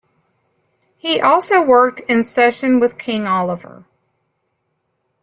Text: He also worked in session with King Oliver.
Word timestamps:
He 0.97 1.21
also 1.21 1.61
worked 1.61 1.99
in 2.09 2.23
session 2.23 2.79
with 2.79 2.97
King 2.97 3.27
Oliver. 3.27 3.85